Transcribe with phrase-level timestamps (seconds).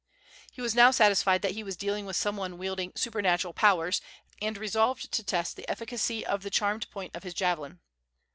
[0.51, 4.01] He was now satisfied that he was dealing with some one wielding supernatural powers,
[4.41, 7.81] and resolved to test the efficacy of the charmed point of his javelin.